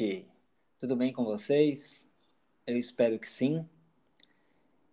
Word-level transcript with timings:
Gente! 0.00 0.26
Tudo 0.78 0.96
bem 0.96 1.12
com 1.12 1.24
vocês? 1.24 2.08
Eu 2.66 2.78
espero 2.78 3.18
que 3.18 3.28
sim. 3.28 3.68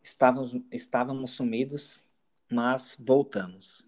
Estávamos, 0.04 0.54
estávamos 0.70 1.32
sumidos, 1.32 2.06
mas 2.52 2.98
voltamos. 3.00 3.88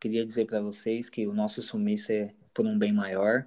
Queria 0.00 0.24
dizer 0.24 0.46
para 0.46 0.62
vocês 0.62 1.10
que 1.10 1.26
o 1.26 1.34
nosso 1.34 1.62
sumiço 1.62 2.12
é 2.12 2.34
por 2.54 2.64
um 2.64 2.78
bem 2.78 2.94
maior. 2.94 3.46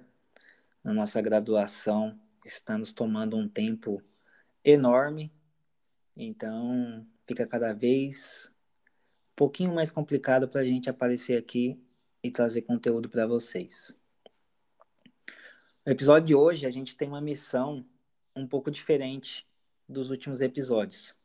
A 0.84 0.92
nossa 0.92 1.20
graduação 1.20 2.16
está 2.46 2.78
nos 2.78 2.92
tomando 2.92 3.36
um 3.36 3.48
tempo 3.48 4.00
enorme, 4.64 5.32
então 6.16 7.04
fica 7.26 7.48
cada 7.48 7.72
vez 7.72 8.54
um 9.32 9.34
pouquinho 9.34 9.74
mais 9.74 9.90
complicado 9.90 10.48
para 10.48 10.60
a 10.60 10.64
gente 10.64 10.88
aparecer 10.88 11.36
aqui 11.36 11.82
e 12.22 12.30
trazer 12.30 12.62
conteúdo 12.62 13.08
para 13.08 13.26
vocês. 13.26 13.99
No 15.90 15.94
episódio 15.94 16.28
de 16.28 16.34
hoje, 16.36 16.66
a 16.66 16.70
gente 16.70 16.96
tem 16.96 17.08
uma 17.08 17.20
missão 17.20 17.84
um 18.36 18.46
pouco 18.46 18.70
diferente 18.70 19.44
dos 19.88 20.08
últimos 20.08 20.40
episódios. 20.40 21.16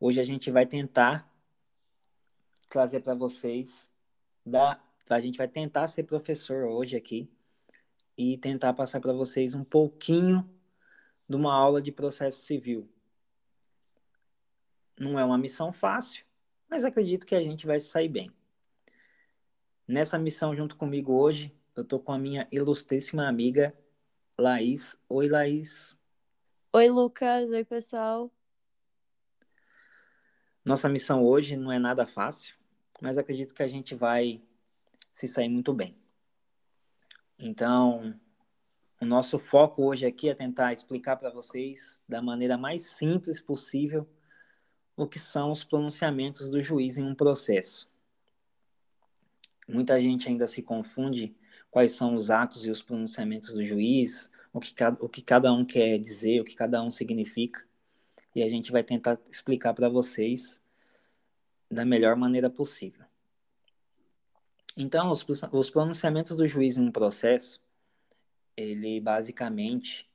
Hoje 0.00 0.18
a 0.18 0.24
gente 0.24 0.50
vai 0.50 0.64
tentar 0.64 1.30
trazer 2.70 3.00
para 3.00 3.14
vocês, 3.14 3.94
da, 4.42 4.82
a 5.10 5.20
gente 5.20 5.36
vai 5.36 5.46
tentar 5.46 5.86
ser 5.86 6.04
professor 6.04 6.64
hoje 6.64 6.96
aqui 6.96 7.30
e 8.16 8.38
tentar 8.38 8.72
passar 8.72 9.00
para 9.00 9.12
vocês 9.12 9.52
um 9.52 9.64
pouquinho 9.64 10.48
de 11.28 11.36
uma 11.36 11.54
aula 11.54 11.82
de 11.82 11.92
processo 11.92 12.40
civil. 12.40 12.88
Não 14.98 15.18
é 15.18 15.24
uma 15.26 15.36
missão 15.36 15.74
fácil, 15.74 16.24
mas 16.70 16.86
acredito 16.86 17.26
que 17.26 17.34
a 17.34 17.42
gente 17.42 17.66
vai 17.66 17.80
sair 17.80 18.08
bem. 18.08 18.32
Nessa 19.86 20.18
missão 20.18 20.56
junto 20.56 20.74
comigo 20.74 21.12
hoje 21.12 21.54
eu 21.78 21.84
tô 21.84 22.00
com 22.00 22.10
a 22.10 22.18
minha 22.18 22.48
ilustríssima 22.50 23.28
amiga 23.28 23.72
Laís. 24.36 24.98
Oi, 25.08 25.28
Laís. 25.28 25.96
Oi, 26.72 26.88
Lucas. 26.88 27.50
Oi, 27.50 27.64
pessoal. 27.64 28.32
Nossa 30.64 30.88
missão 30.88 31.24
hoje 31.24 31.56
não 31.56 31.70
é 31.70 31.78
nada 31.78 32.04
fácil, 32.04 32.56
mas 33.00 33.16
acredito 33.16 33.54
que 33.54 33.62
a 33.62 33.68
gente 33.68 33.94
vai 33.94 34.42
se 35.12 35.28
sair 35.28 35.48
muito 35.48 35.72
bem. 35.72 35.96
Então, 37.38 38.18
o 39.00 39.04
nosso 39.04 39.38
foco 39.38 39.84
hoje 39.86 40.04
aqui 40.04 40.28
é 40.28 40.34
tentar 40.34 40.72
explicar 40.72 41.16
para 41.16 41.30
vocês 41.30 42.02
da 42.08 42.20
maneira 42.20 42.58
mais 42.58 42.82
simples 42.86 43.40
possível 43.40 44.04
o 44.96 45.06
que 45.06 45.20
são 45.20 45.52
os 45.52 45.62
pronunciamentos 45.62 46.48
do 46.48 46.60
juiz 46.60 46.98
em 46.98 47.04
um 47.04 47.14
processo. 47.14 47.88
Muita 49.68 50.00
gente 50.00 50.28
ainda 50.28 50.46
se 50.46 50.62
confunde 50.62 51.36
quais 51.70 51.92
são 51.92 52.14
os 52.14 52.30
atos 52.30 52.64
e 52.64 52.70
os 52.70 52.80
pronunciamentos 52.80 53.52
do 53.52 53.62
juiz, 53.62 54.30
o 54.52 54.60
que, 54.60 54.72
cada, 54.72 55.04
o 55.04 55.08
que 55.08 55.20
cada 55.20 55.52
um 55.52 55.64
quer 55.64 55.98
dizer, 55.98 56.40
o 56.40 56.44
que 56.44 56.54
cada 56.54 56.82
um 56.82 56.90
significa. 56.90 57.66
E 58.34 58.42
a 58.42 58.48
gente 58.48 58.72
vai 58.72 58.82
tentar 58.82 59.20
explicar 59.28 59.74
para 59.74 59.88
vocês 59.88 60.62
da 61.70 61.84
melhor 61.84 62.16
maneira 62.16 62.48
possível. 62.48 63.04
Então, 64.76 65.10
os, 65.10 65.26
os 65.52 65.70
pronunciamentos 65.70 66.36
do 66.36 66.46
juiz 66.46 66.76
em 66.76 66.82
um 66.82 66.92
processo, 66.92 67.60
ele 68.56 69.00
basicamente 69.00 70.08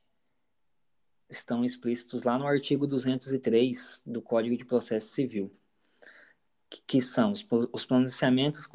estão 1.28 1.64
explícitos 1.64 2.24
lá 2.24 2.38
no 2.38 2.46
artigo 2.46 2.86
203 2.86 4.02
do 4.06 4.22
Código 4.22 4.56
de 4.56 4.64
Processo 4.64 5.08
Civil, 5.08 5.54
que, 6.68 6.82
que 6.86 7.02
são 7.02 7.32
os, 7.32 7.46
os 7.72 7.84
pronunciamentos 7.84 8.66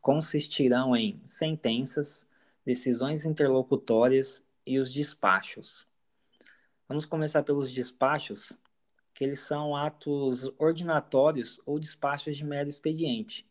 consistirão 0.00 0.96
em 0.96 1.20
sentenças, 1.26 2.26
decisões 2.64 3.24
interlocutórias 3.24 4.44
e 4.66 4.78
os 4.78 4.92
despachos. 4.92 5.88
Vamos 6.88 7.04
começar 7.04 7.42
pelos 7.42 7.70
despachos, 7.70 8.58
que 9.14 9.24
eles 9.24 9.40
são 9.40 9.76
atos 9.76 10.50
ordinatórios 10.58 11.60
ou 11.66 11.78
despachos 11.78 12.36
de 12.36 12.44
mero 12.44 12.68
expediente. 12.68 13.46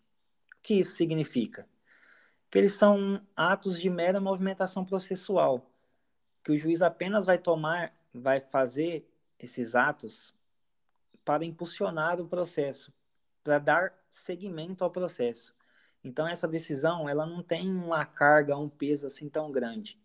O 0.58 0.62
que 0.62 0.76
isso 0.76 0.92
significa? 0.92 1.68
Que 2.50 2.58
eles 2.58 2.74
são 2.74 3.22
atos 3.36 3.80
de 3.80 3.90
mera 3.90 4.20
movimentação 4.20 4.84
processual, 4.84 5.70
que 6.44 6.52
o 6.52 6.58
juiz 6.58 6.82
apenas 6.82 7.26
vai 7.26 7.38
tomar, 7.38 7.94
vai 8.14 8.42
fazer 8.42 9.08
esses 9.38 9.76
atos 9.76 10.36
para 11.24 11.46
impulsionar 11.46 12.20
o 12.20 12.28
processo, 12.28 12.92
para 13.44 13.60
dar 13.60 13.94
seguimento 14.10 14.84
ao 14.84 14.90
processo. 14.90 15.56
Então 16.04 16.28
essa 16.28 16.48
decisão 16.48 17.08
ela 17.08 17.26
não 17.26 17.44
tem 17.44 17.70
uma 17.70 18.06
carga, 18.06 18.58
um 18.58 18.70
peso 18.70 19.08
assim 19.08 19.30
tão 19.30 19.52
grande. 19.52 20.00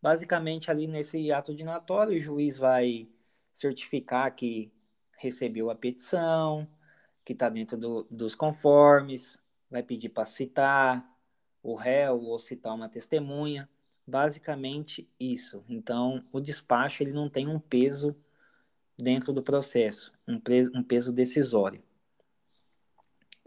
Basicamente 0.00 0.70
ali 0.70 0.86
nesse 0.86 1.30
ato 1.32 1.54
dinatório 1.54 2.16
o 2.16 2.20
juiz 2.20 2.58
vai 2.58 3.08
certificar 3.52 4.34
que 4.34 4.72
recebeu 5.16 5.70
a 5.70 5.74
petição, 5.74 6.68
que 7.24 7.32
está 7.32 7.48
dentro 7.48 7.76
do, 7.76 8.06
dos 8.10 8.34
conformes, 8.34 9.42
vai 9.70 9.82
pedir 9.82 10.08
para 10.08 10.24
citar 10.24 11.04
o 11.62 11.74
réu 11.74 12.20
ou 12.22 12.38
citar 12.38 12.74
uma 12.74 12.88
testemunha, 12.88 13.68
basicamente 14.06 15.08
isso. 15.18 15.64
Então 15.68 16.24
o 16.32 16.40
despacho 16.40 17.02
ele 17.02 17.12
não 17.12 17.28
tem 17.28 17.48
um 17.48 17.58
peso 17.58 18.16
dentro 18.96 19.32
do 19.32 19.42
processo, 19.42 20.12
um, 20.26 20.40
um 20.74 20.82
peso 20.82 21.12
decisório. 21.12 21.82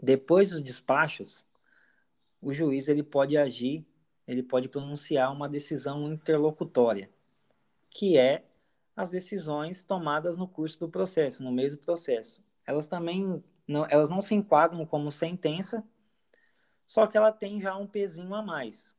Depois 0.02 0.50
dos 0.50 0.60
despachos, 0.60 1.46
o 2.40 2.52
juiz 2.52 2.88
ele 2.88 3.04
pode 3.04 3.38
agir, 3.38 3.86
ele 4.26 4.42
pode 4.42 4.68
pronunciar 4.68 5.32
uma 5.32 5.48
decisão 5.48 6.12
interlocutória, 6.12 7.08
que 7.88 8.18
é 8.18 8.44
as 8.96 9.10
decisões 9.10 9.84
tomadas 9.84 10.36
no 10.36 10.48
curso 10.48 10.80
do 10.80 10.88
processo, 10.88 11.44
no 11.44 11.52
meio 11.52 11.70
do 11.70 11.78
processo. 11.78 12.42
Elas 12.66 12.88
também 12.88 13.44
não, 13.66 13.86
elas 13.88 14.10
não 14.10 14.20
se 14.20 14.34
enquadram 14.34 14.84
como 14.84 15.08
sentença, 15.08 15.84
só 16.84 17.06
que 17.06 17.16
ela 17.16 17.30
tem 17.30 17.60
já 17.60 17.76
um 17.76 17.86
pezinho 17.86 18.34
a 18.34 18.42
mais. 18.42 18.96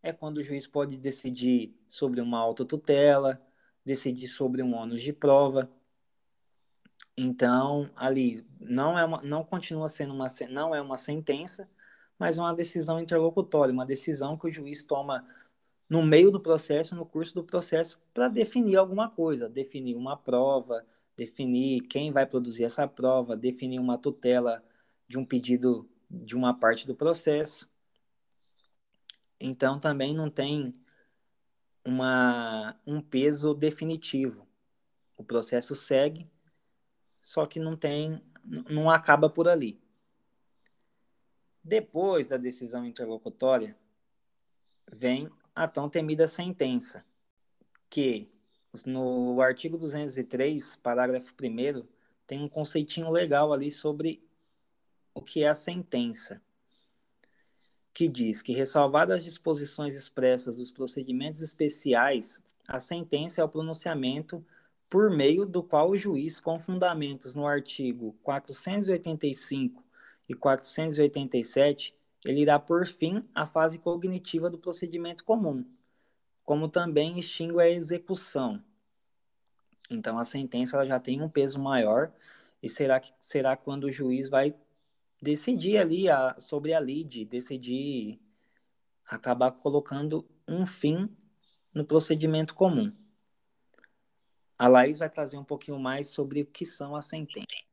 É 0.00 0.12
quando 0.12 0.38
o 0.38 0.44
juiz 0.44 0.64
pode 0.64 0.96
decidir 0.96 1.76
sobre 1.88 2.20
uma 2.20 2.38
autotutela, 2.38 3.44
decidir 3.84 4.28
sobre 4.28 4.62
um 4.62 4.76
ônus 4.76 5.02
de 5.02 5.12
prova, 5.12 5.68
então, 7.16 7.90
ali 7.96 8.46
não 8.60 8.98
é 8.98 9.04
uma, 9.04 9.22
não 9.22 9.42
continua 9.42 9.88
sendo 9.88 10.12
uma 10.12 10.26
não 10.50 10.74
é 10.74 10.80
uma 10.82 10.98
sentença, 10.98 11.68
mas 12.18 12.36
uma 12.38 12.54
decisão 12.54 13.00
interlocutória, 13.00 13.72
uma 13.72 13.86
decisão 13.86 14.36
que 14.36 14.46
o 14.46 14.50
juiz 14.50 14.84
toma 14.84 15.26
no 15.88 16.02
meio 16.02 16.30
do 16.30 16.40
processo, 16.40 16.94
no 16.94 17.06
curso 17.06 17.34
do 17.34 17.44
processo, 17.44 18.00
para 18.12 18.28
definir 18.28 18.76
alguma 18.76 19.08
coisa, 19.08 19.48
definir 19.48 19.96
uma 19.96 20.16
prova, 20.16 20.84
definir 21.16 21.82
quem 21.82 22.12
vai 22.12 22.26
produzir 22.26 22.64
essa 22.64 22.86
prova, 22.86 23.36
definir 23.36 23.78
uma 23.78 23.96
tutela 23.96 24.62
de 25.08 25.18
um 25.18 25.24
pedido 25.24 25.88
de 26.10 26.36
uma 26.36 26.52
parte 26.54 26.86
do 26.86 26.94
processo. 26.94 27.68
Então, 29.40 29.78
também 29.78 30.14
não 30.14 30.30
tem 30.30 30.72
uma, 31.84 32.78
um 32.86 33.00
peso 33.00 33.54
definitivo. 33.54 34.46
O 35.16 35.24
processo 35.24 35.74
segue 35.74 36.28
só 37.26 37.44
que 37.44 37.58
não 37.58 37.76
tem, 37.76 38.22
não 38.70 38.88
acaba 38.88 39.28
por 39.28 39.48
ali. 39.48 39.82
Depois 41.60 42.28
da 42.28 42.36
decisão 42.36 42.86
interlocutória, 42.86 43.76
vem 44.92 45.28
a 45.52 45.66
tão 45.66 45.88
temida 45.88 46.28
sentença, 46.28 47.04
que 47.90 48.30
no 48.86 49.40
artigo 49.40 49.76
203, 49.76 50.76
parágrafo 50.76 51.34
1 51.34 51.84
tem 52.28 52.44
um 52.44 52.48
conceitinho 52.48 53.10
legal 53.10 53.52
ali 53.52 53.72
sobre 53.72 54.24
o 55.12 55.20
que 55.20 55.42
é 55.42 55.48
a 55.48 55.54
sentença, 55.54 56.40
que 57.92 58.06
diz 58.06 58.40
que, 58.40 58.52
ressalvadas 58.52 59.16
as 59.16 59.24
disposições 59.24 59.96
expressas 59.96 60.58
dos 60.58 60.70
procedimentos 60.70 61.42
especiais, 61.42 62.40
a 62.68 62.78
sentença 62.78 63.40
é 63.40 63.44
o 63.44 63.48
pronunciamento 63.48 64.46
por 64.88 65.10
meio 65.10 65.44
do 65.44 65.62
qual 65.62 65.90
o 65.90 65.96
juiz, 65.96 66.38
com 66.38 66.58
fundamentos 66.58 67.34
no 67.34 67.46
artigo 67.46 68.16
485 68.22 69.82
e 70.28 70.34
487, 70.34 71.94
ele 72.24 72.40
irá 72.40 72.58
por 72.58 72.86
fim 72.86 73.26
à 73.34 73.46
fase 73.46 73.78
cognitiva 73.78 74.50
do 74.50 74.58
procedimento 74.58 75.24
comum, 75.24 75.64
como 76.44 76.68
também 76.68 77.18
extingue 77.18 77.60
a 77.60 77.68
execução. 77.68 78.62
Então 79.90 80.18
a 80.18 80.24
sentença 80.24 80.84
já 80.84 80.98
tem 80.98 81.22
um 81.22 81.28
peso 81.28 81.58
maior 81.58 82.12
e 82.62 82.68
será 82.68 82.98
que 82.98 83.12
será 83.20 83.56
quando 83.56 83.84
o 83.84 83.92
juiz 83.92 84.28
vai 84.28 84.54
decidir 85.22 85.78
ali 85.78 86.08
a, 86.08 86.36
sobre 86.38 86.74
a 86.74 86.80
lide, 86.80 87.24
decidir 87.24 88.20
acabar 89.06 89.52
colocando 89.52 90.28
um 90.48 90.66
fim 90.66 91.08
no 91.72 91.84
procedimento 91.84 92.54
comum. 92.54 92.92
A 94.58 94.68
Laís 94.68 94.98
vai 94.98 95.10
trazer 95.10 95.36
um 95.36 95.44
pouquinho 95.44 95.78
mais 95.78 96.08
sobre 96.08 96.42
o 96.42 96.46
que 96.46 96.64
são 96.64 96.96
as 96.96 97.06
sentenças. 97.06 97.66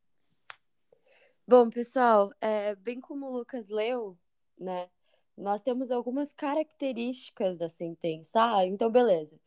Bom, 1.47 1.69
pessoal, 1.69 2.31
é, 2.39 2.75
bem 2.75 3.01
como 3.01 3.27
o 3.27 3.37
Lucas 3.37 3.69
leu, 3.69 4.17
né, 4.57 4.89
nós 5.37 5.61
temos 5.61 5.91
algumas 5.91 6.31
características 6.31 7.57
da 7.57 7.67
sentença. 7.67 8.57
Ah, 8.57 8.65
então 8.65 8.89
beleza. 8.89 9.39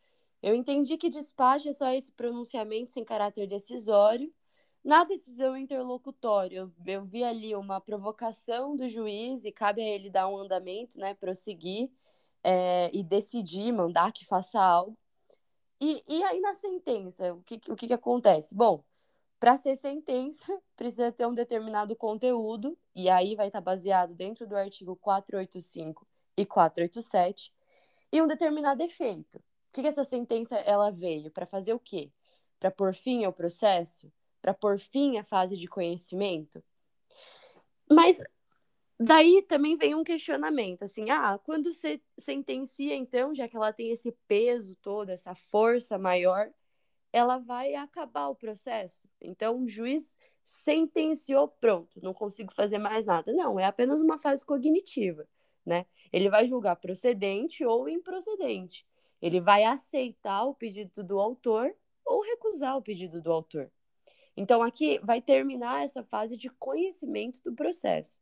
Eu 0.43 0.55
entendi 0.55 0.97
que 0.97 1.09
despacho 1.09 1.69
é 1.69 1.73
só 1.73 1.91
esse 1.93 2.13
pronunciamento 2.13 2.93
sem 2.93 3.05
caráter 3.05 3.47
decisório. 3.47 4.33
Na 4.85 5.05
decisão 5.05 5.57
interlocutória, 5.57 6.71
eu, 6.87 7.05
vi 7.05 7.25
ali 7.25 7.55
uma 7.57 7.81
provocação 7.81 8.77
do 8.77 8.89
juiz 8.89 9.45
e 9.45 9.51
cabe 9.51 9.83
a 9.83 9.89
ele 9.89 10.11
dar 10.11 10.29
um 10.29 10.37
andamento, 10.37 10.99
né, 10.99 11.15
prosseguir 11.15 11.91
é, 12.45 12.91
e 12.93 13.03
decidir, 13.03 13.73
mandar 13.73 14.13
que 14.13 14.25
faça 14.25 14.61
algo. 14.61 14.97
E, 15.81 16.03
e 16.09 16.25
aí 16.25 16.41
na 16.41 16.55
sentença, 16.55 17.35
o 17.35 17.43
que, 17.43 17.61
o 17.69 17.77
que, 17.77 17.87
que 17.87 17.93
acontece? 17.93 18.55
Bom, 18.55 18.83
para 19.39 19.57
ser 19.57 19.77
sentença, 19.77 20.45
precisa 20.77 21.13
ter 21.13 21.27
um 21.27 21.35
determinado 21.35 21.95
conteúdo, 21.95 22.77
e 22.95 23.09
aí 23.09 23.35
vai 23.35 23.49
estar 23.49 23.61
baseado 23.61 24.15
dentro 24.15 24.47
do 24.47 24.57
artigo 24.57 24.97
485 24.97 26.07
e 26.37 26.47
487, 26.47 27.53
e 28.13 28.23
um 28.23 28.27
determinado 28.27 28.83
efeito. 28.83 29.39
O 29.39 29.43
que, 29.73 29.83
que 29.83 29.89
essa 29.89 30.05
sentença 30.05 30.57
ela 30.57 30.91
veio? 30.91 31.31
Para 31.31 31.47
fazer 31.47 31.75
o 31.75 31.79
quê? 31.79 32.11
Para 32.59 32.71
pôr 32.71 32.95
fim 32.95 33.25
ao 33.25 33.33
processo? 33.33 34.11
Para 34.41 34.55
pôr 34.55 34.79
fim 34.79 35.19
à 35.19 35.25
fase 35.25 35.57
de 35.57 35.67
conhecimento? 35.67 36.63
Mas 37.91 38.23
daí 38.99 39.43
também 39.43 39.77
vem 39.77 39.95
um 39.95 40.05
questionamento, 40.05 40.83
assim, 40.83 41.11
ah, 41.11 41.39
quando 41.45 41.73
você 41.73 42.01
sentencia, 42.19 42.95
então, 42.95 43.35
já 43.35 43.49
que 43.49 43.57
ela 43.57 43.73
tem 43.73 43.91
esse 43.91 44.13
peso 44.27 44.77
todo, 44.77 45.11
essa 45.11 45.35
força 45.35 45.99
maior, 45.99 46.51
ela 47.13 47.39
vai 47.39 47.75
acabar 47.75 48.29
o 48.29 48.35
processo. 48.35 49.09
Então, 49.21 49.63
o 49.63 49.69
juiz 49.69 50.15
sentenciou, 50.45 51.49
pronto, 51.49 52.01
não 52.03 52.15
consigo 52.15 52.53
fazer 52.55 52.79
mais 52.79 53.05
nada. 53.07 53.33
Não, 53.33 53.59
é 53.59 53.65
apenas 53.65 54.01
uma 54.01 54.19
fase 54.19 54.45
cognitiva, 54.45 55.27
né? 55.65 55.87
Ele 56.13 56.31
vai 56.31 56.47
julgar 56.47 56.77
procedente 56.77 57.65
ou 57.65 57.89
improcedente. 57.89 58.87
Ele 59.21 59.41
vai 59.41 59.65
aceitar 59.65 60.45
o 60.45 60.55
pedido 60.55 61.03
do 61.03 61.19
autor 61.19 61.75
ou 62.05 62.23
recusar 62.23 62.77
o 62.77 62.83
pedido 62.83 63.21
do 63.21 63.33
autor. 63.33 63.71
Então, 64.37 64.63
aqui 64.63 64.99
vai 65.03 65.21
terminar 65.21 65.85
essa 65.85 66.05
fase 66.05 66.37
de 66.37 66.51
conhecimento 66.51 67.43
do 67.43 67.55
processo. 67.55 68.21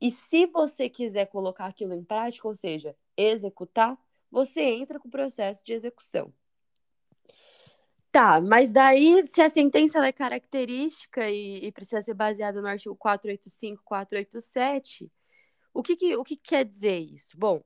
E 0.00 0.10
se 0.10 0.46
você 0.46 0.88
quiser 0.88 1.26
colocar 1.26 1.66
aquilo 1.66 1.92
em 1.92 2.02
prática, 2.02 2.48
ou 2.48 2.54
seja, 2.54 2.96
executar, 3.16 3.98
você 4.30 4.60
entra 4.62 4.98
com 4.98 5.08
o 5.08 5.10
processo 5.10 5.64
de 5.64 5.72
execução. 5.72 6.32
Tá, 8.12 8.40
mas 8.40 8.72
daí, 8.72 9.24
se 9.28 9.40
a 9.40 9.48
sentença 9.48 10.04
é 10.04 10.10
característica 10.12 11.30
e, 11.30 11.64
e, 11.64 11.70
precisa 11.70 12.02
ser 12.02 12.14
baseada 12.14 12.60
no 12.60 12.66
artigo 12.66 12.96
485, 12.96 13.82
487, 13.84 15.12
o 15.72 15.82
que, 15.82 15.96
que, 15.96 16.16
o 16.16 16.24
que 16.24 16.36
quer 16.36 16.64
dizer 16.64 16.98
isso? 16.98 17.38
Bom, 17.38 17.62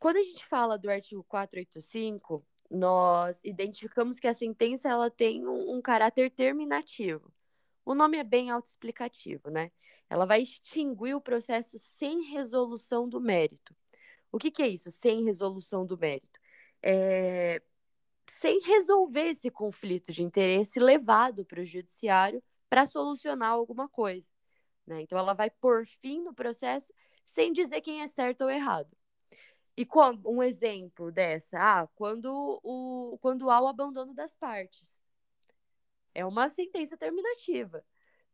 quando 0.00 0.16
a 0.16 0.22
gente 0.22 0.44
fala 0.44 0.76
do 0.76 0.90
artigo 0.90 1.22
485, 1.22 2.44
nós 2.68 3.38
identificamos 3.44 4.18
que 4.18 4.26
a 4.26 4.34
sentença 4.34 4.88
ela 4.88 5.08
tem 5.08 5.46
um, 5.46 5.76
um 5.76 5.82
caráter 5.82 6.30
terminativo. 6.30 7.32
O 7.84 7.94
nome 7.94 8.18
é 8.18 8.24
bem 8.24 8.50
autoexplicativo, 8.50 9.50
né? 9.50 9.70
Ela 10.08 10.26
vai 10.26 10.42
extinguir 10.42 11.14
o 11.14 11.20
processo 11.20 11.78
sem 11.78 12.22
resolução 12.32 13.08
do 13.08 13.20
mérito. 13.20 13.74
O 14.32 14.38
que, 14.38 14.50
que 14.50 14.62
é 14.62 14.68
isso, 14.68 14.90
sem 14.90 15.24
resolução 15.24 15.86
do 15.86 15.96
mérito? 15.98 16.38
É, 16.82 17.62
sem 18.28 18.60
resolver 18.60 19.28
esse 19.28 19.50
conflito 19.50 20.12
de 20.12 20.22
interesse 20.22 20.78
levado 20.78 21.44
para 21.44 21.60
o 21.60 21.64
judiciário 21.64 22.42
para 22.68 22.86
solucionar 22.86 23.50
alguma 23.50 23.88
coisa. 23.88 24.28
Né? 24.86 25.02
Então, 25.02 25.18
ela 25.18 25.32
vai 25.32 25.50
pôr 25.50 25.86
fim 25.86 26.22
no 26.22 26.34
processo 26.34 26.92
sem 27.24 27.52
dizer 27.52 27.80
quem 27.80 28.02
é 28.02 28.08
certo 28.08 28.42
ou 28.42 28.50
errado. 28.50 28.96
E 29.76 29.84
como 29.86 30.20
um 30.26 30.42
exemplo 30.42 31.10
dessa, 31.10 31.58
ah, 31.58 31.86
quando, 31.94 32.60
o, 32.62 33.18
quando 33.20 33.48
há 33.50 33.60
o 33.60 33.68
abandono 33.68 34.12
das 34.14 34.34
partes. 34.34 35.02
É 36.20 36.26
uma 36.26 36.48
sentença 36.48 36.96
terminativa. 36.96 37.82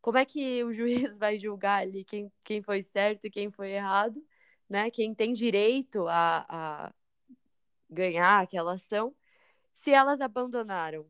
Como 0.01 0.17
é 0.17 0.25
que 0.25 0.63
o 0.63 0.73
juiz 0.73 1.17
vai 1.17 1.37
julgar 1.37 1.81
ali 1.81 2.03
quem, 2.03 2.31
quem 2.43 2.61
foi 2.61 2.81
certo 2.81 3.25
e 3.25 3.31
quem 3.31 3.49
foi 3.49 3.71
errado, 3.71 4.21
né? 4.69 4.91
Quem 4.91 5.15
tem 5.15 5.33
direito 5.33 6.07
a, 6.07 6.45
a 6.49 6.93
ganhar 7.89 8.41
aquela 8.41 8.73
ação 8.73 9.15
se 9.73 9.91
elas 9.91 10.19
abandonaram 10.19 11.05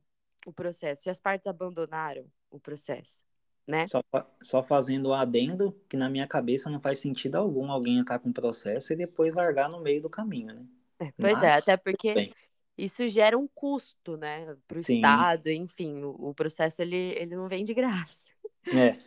o 0.46 0.54
processo, 0.54 1.04
se 1.04 1.10
as 1.10 1.20
partes 1.20 1.48
abandonaram 1.48 2.26
o 2.52 2.60
processo, 2.60 3.24
né? 3.66 3.86
Só, 3.88 4.02
só 4.42 4.62
fazendo 4.62 5.10
o 5.10 5.14
adendo, 5.14 5.72
que 5.90 5.98
na 5.98 6.10
minha 6.10 6.28
cabeça 6.28 6.70
não 6.70 6.80
faz 6.80 7.00
sentido 7.00 7.36
algum 7.36 7.72
alguém 7.72 7.98
entrar 7.98 8.20
com 8.20 8.30
o 8.30 8.34
processo 8.34 8.94
e 8.94 8.96
depois 8.96 9.34
largar 9.34 9.70
no 9.70 9.82
meio 9.82 10.02
do 10.02 10.10
caminho, 10.10 10.54
né? 10.54 10.66
É, 11.00 11.12
pois 11.18 11.34
Mas, 11.34 11.44
é, 11.44 11.54
até 11.54 11.78
porque 11.78 12.34
isso 12.78 13.08
gera 13.10 13.38
um 13.38 13.48
custo, 13.48 14.16
né, 14.18 14.56
para 14.68 14.78
o 14.78 14.82
Estado, 14.82 15.50
enfim, 15.50 16.04
o, 16.04 16.30
o, 16.30 16.34
processo 16.34 16.82
ele, 16.82 16.96
ele 16.96 17.36
não 17.36 17.48
vem 17.48 17.66
de 17.66 17.74
graça. 17.74 18.24
É. 18.66 19.00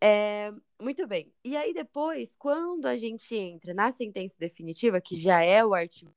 é. 0.48 0.52
Muito 0.80 1.06
bem. 1.06 1.30
E 1.44 1.56
aí 1.56 1.74
depois, 1.74 2.34
quando 2.36 2.86
a 2.86 2.96
gente 2.96 3.36
entra 3.36 3.74
na 3.74 3.92
sentença 3.92 4.34
definitiva, 4.38 5.00
que 5.00 5.14
já 5.14 5.42
é 5.42 5.62
o 5.64 5.74
artigo 5.74 6.14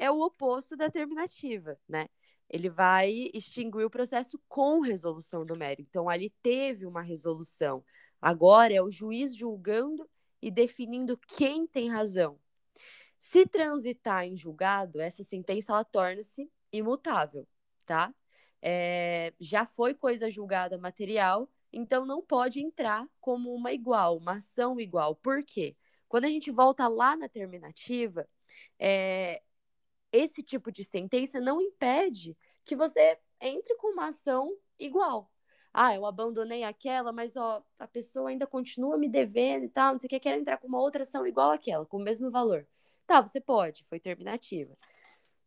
é 0.00 0.10
o 0.10 0.22
oposto 0.22 0.74
da 0.76 0.90
terminativa, 0.90 1.78
né? 1.86 2.08
Ele 2.48 2.70
vai 2.70 3.30
extinguir 3.34 3.84
o 3.84 3.90
processo 3.90 4.40
com 4.48 4.80
resolução 4.80 5.44
do 5.44 5.54
mérito. 5.54 5.82
Então, 5.82 6.08
ali 6.08 6.30
teve 6.42 6.86
uma 6.86 7.02
resolução. 7.02 7.84
Agora 8.20 8.72
é 8.72 8.82
o 8.82 8.90
juiz 8.90 9.36
julgando 9.36 10.08
e 10.40 10.50
definindo 10.50 11.18
quem 11.18 11.66
tem 11.66 11.90
razão. 11.90 12.38
Se 13.20 13.46
transitar 13.46 14.24
em 14.26 14.36
julgado, 14.36 15.00
essa 15.00 15.22
sentença 15.22 15.72
ela 15.72 15.84
torna-se 15.84 16.50
imutável, 16.72 17.46
tá? 17.86 18.14
É, 18.62 19.32
já 19.40 19.64
foi 19.64 19.94
coisa 19.94 20.30
julgada 20.30 20.78
material, 20.78 21.48
então 21.72 22.04
não 22.04 22.22
pode 22.22 22.60
entrar 22.60 23.06
como 23.20 23.54
uma 23.54 23.72
igual, 23.72 24.18
uma 24.18 24.34
ação 24.36 24.80
igual. 24.80 25.14
Por 25.16 25.42
quê? 25.44 25.76
Quando 26.08 26.24
a 26.24 26.30
gente 26.30 26.50
volta 26.50 26.88
lá 26.88 27.16
na 27.16 27.28
terminativa, 27.28 28.28
é, 28.78 29.42
esse 30.12 30.42
tipo 30.42 30.72
de 30.72 30.84
sentença 30.84 31.40
não 31.40 31.60
impede 31.60 32.36
que 32.64 32.76
você 32.76 33.18
entre 33.40 33.74
com 33.76 33.92
uma 33.92 34.08
ação 34.08 34.56
igual. 34.78 35.30
Ah, 35.72 35.94
eu 35.94 36.04
abandonei 36.04 36.64
aquela, 36.64 37.12
mas 37.12 37.36
ó, 37.36 37.62
a 37.78 37.86
pessoa 37.86 38.30
ainda 38.30 38.46
continua 38.46 38.98
me 38.98 39.08
devendo 39.08 39.64
e 39.64 39.68
tal, 39.68 39.92
não 39.92 40.00
sei 40.00 40.08
o 40.08 40.10
que, 40.10 40.20
quero 40.20 40.40
entrar 40.40 40.58
com 40.58 40.66
uma 40.66 40.80
outra 40.80 41.02
ação 41.02 41.26
igual 41.26 41.52
àquela, 41.52 41.86
com 41.86 41.98
o 41.98 42.02
mesmo 42.02 42.30
valor. 42.30 42.66
Tá, 43.10 43.20
você 43.20 43.40
pode, 43.40 43.84
foi 43.88 43.98
terminativa. 43.98 44.72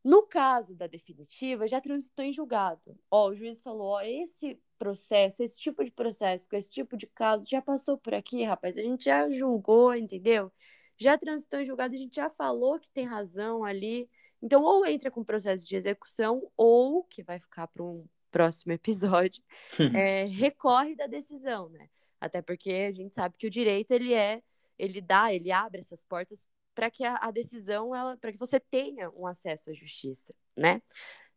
No 0.03 0.24
caso 0.24 0.75
da 0.75 0.86
definitiva, 0.86 1.65
já 1.65 1.79
transitou 1.79 2.25
em 2.25 2.34
julgado. 2.34 3.00
Ó, 3.10 3.29
o 3.29 3.34
juiz 3.34 3.62
falou, 3.62 3.88
ó, 3.88 4.01
esse 4.01 4.60
processo, 4.77 5.41
esse 5.41 5.58
tipo 5.58 5.82
de 5.82 5.89
processo, 5.89 6.50
com 6.50 6.58
esse 6.58 6.70
tipo 6.70 6.98
de 6.98 7.08
caso, 7.08 7.50
já 7.50 7.62
passou 7.62 7.98
por 7.98 8.13
aqui, 8.13 8.43
rapaz, 8.43 8.77
a 8.77 8.82
gente 8.82 9.05
já 9.05 9.29
julgou, 9.29 9.96
entendeu? 9.96 10.51
Já 10.98 11.17
transitou 11.17 11.62
em 11.62 11.65
julgado, 11.65 11.96
a 11.96 11.98
gente 11.98 12.17
já 12.17 12.29
falou 12.29 12.77
que 12.77 12.89
tem 12.89 13.05
razão 13.05 13.63
ali, 13.63 14.10
então, 14.41 14.62
ou 14.62 14.86
entra 14.86 15.10
com 15.10 15.24
processo 15.24 15.65
de 15.65 15.77
execução, 15.77 16.51
ou, 16.58 17.05
que 17.05 17.24
vai 17.24 17.39
ficar 17.39 17.67
para 17.67 17.82
um 17.82 18.05
próximo 18.29 18.74
episódio, 18.75 19.41
é, 19.96 20.25
recorre 20.25 20.98
da 20.98 21.08
decisão, 21.08 21.70
né? 21.70 21.89
Até 22.20 22.41
porque 22.41 22.72
a 22.89 22.91
gente 22.91 23.15
sabe 23.15 23.38
que 23.38 23.48
o 23.48 23.50
direito, 23.50 23.91
ele 23.91 24.13
é, 24.13 24.43
ele 24.77 25.00
dá, 25.00 25.34
ele 25.34 25.50
abre 25.50 25.79
essas 25.79 26.03
portas 26.03 26.46
para 26.74 26.89
que 26.89 27.03
a, 27.03 27.15
a, 27.18 27.32
decisão, 27.32 27.96
ela, 27.96 28.18
para 28.18 28.32
que 28.32 28.38
você 28.38 28.60
tenha 28.60 29.10
um 29.12 29.27
acesso 29.27 29.70
à 29.70 29.74
justiça, 29.74 30.34
né? 30.56 30.82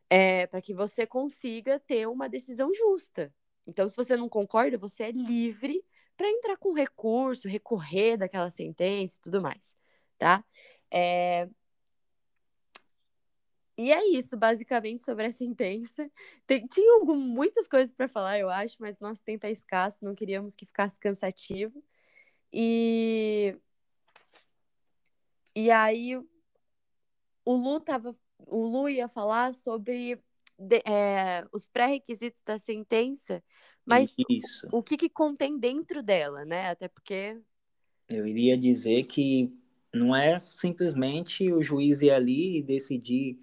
É, 0.09 0.47
para 0.47 0.61
que 0.61 0.73
você 0.73 1.05
consiga 1.05 1.79
ter 1.79 2.07
uma 2.07 2.29
decisão 2.29 2.73
justa. 2.73 3.33
Então, 3.65 3.87
se 3.87 3.95
você 3.95 4.15
não 4.15 4.29
concorda, 4.29 4.77
você 4.77 5.03
é 5.03 5.11
livre 5.11 5.83
para 6.15 6.29
entrar 6.29 6.57
com 6.57 6.73
recurso, 6.73 7.47
recorrer 7.47 8.17
daquela 8.17 8.49
sentença 8.49 9.17
e 9.17 9.21
tudo 9.21 9.41
mais, 9.41 9.75
tá? 10.17 10.43
É, 10.91 11.47
e 13.77 13.91
é 13.91 14.07
isso, 14.09 14.35
basicamente, 14.35 15.03
sobre 15.03 15.27
a 15.27 15.31
sentença. 15.31 16.09
Tem, 16.47 16.65
tinha 16.65 16.93
algum, 16.99 17.15
muitas 17.15 17.67
coisas 17.67 17.93
para 17.93 18.07
falar, 18.07 18.39
eu 18.39 18.49
acho, 18.49 18.75
mas 18.79 18.99
nosso 18.99 19.23
tempo 19.23 19.45
é 19.45 19.51
escasso, 19.51 20.03
não 20.03 20.15
queríamos 20.15 20.55
que 20.55 20.65
ficasse 20.65 20.99
cansativo. 20.99 21.83
E, 22.51 23.55
e 25.57 25.71
aí 25.71 26.15
o 27.43 27.55
Lu, 27.55 27.79
tava, 27.79 28.15
o 28.37 28.67
Lu 28.67 28.87
ia 28.87 29.07
falar 29.07 29.55
sobre 29.55 30.21
de, 30.55 30.83
é, 30.85 31.43
os 31.51 31.67
pré-requisitos 31.67 32.43
da 32.43 32.59
sentença, 32.59 33.43
mas 33.83 34.13
isso. 34.29 34.67
o, 34.71 34.77
o 34.77 34.83
que, 34.83 34.95
que 34.95 35.09
contém 35.09 35.57
dentro 35.57 36.03
dela, 36.03 36.45
né? 36.45 36.69
Até 36.69 36.87
porque. 36.87 37.41
Eu 38.07 38.27
iria 38.27 38.55
dizer 38.55 39.05
que 39.05 39.51
não 39.91 40.15
é 40.15 40.37
simplesmente 40.37 41.51
o 41.51 41.59
juiz 41.63 42.03
ir 42.03 42.11
ali 42.11 42.59
e 42.59 42.61
decidir 42.61 43.39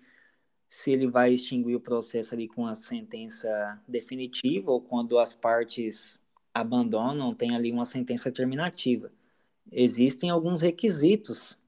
se 0.69 0.93
ele 0.93 1.09
vai 1.09 1.33
extinguir 1.33 1.75
o 1.75 1.81
processo 1.81 2.33
ali 2.33 2.47
com 2.47 2.65
a 2.65 2.77
sentença 2.77 3.83
definitiva 3.89 4.71
ou 4.71 4.81
quando 4.81 5.19
as 5.19 5.35
partes 5.35 6.23
abandonam, 6.55 7.35
tem 7.35 7.57
ali 7.57 7.73
uma 7.73 7.85
sentença 7.85 8.31
terminativa. 8.31 9.11
existem 9.73 10.31
alguns 10.31 10.63
requisitos 10.63 11.59